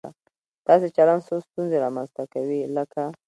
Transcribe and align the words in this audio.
داسې 0.67 0.87
چلن 0.97 1.19
څو 1.27 1.35
ستونزې 1.47 1.77
رامنځته 1.85 2.23
کوي، 2.33 2.59
لکه 2.77 3.03